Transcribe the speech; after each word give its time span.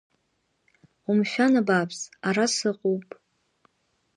Умшәан 1.09 1.53
абааԥс, 1.61 1.99
ара 2.27 2.45
сыҟоуп… 2.55 3.07